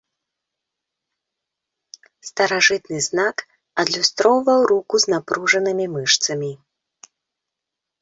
[2.29, 3.37] Старажытны знак
[3.85, 6.51] адлюстроўваў руку з напружанымі мышцамі.